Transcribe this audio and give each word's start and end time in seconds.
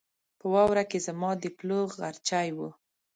په 0.39 0.45
واوره 0.53 0.83
کې 0.89 0.99
زما 1.07 1.31
د 1.41 1.45
پلوو 1.57 1.91
غرچی 1.97 2.49
و 2.55 2.59